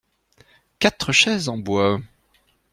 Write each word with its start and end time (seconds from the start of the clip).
Quatre 0.79 1.11
chaises 1.11 1.47
en 1.47 1.59
bois. 1.59 2.01